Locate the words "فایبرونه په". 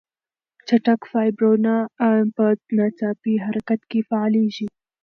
1.11-2.45